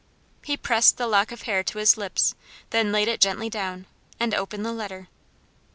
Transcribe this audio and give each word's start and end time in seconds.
He 0.43 0.57
pressed 0.57 0.97
the 0.97 1.05
lock 1.05 1.31
of 1.31 1.43
hair 1.43 1.61
to 1.63 1.77
his 1.77 1.95
lips, 1.95 2.33
then 2.71 2.91
laid 2.91 3.07
it 3.07 3.21
gently 3.21 3.51
down, 3.51 3.85
and 4.19 4.33
opened 4.33 4.65
the 4.65 4.71
letter. 4.73 5.09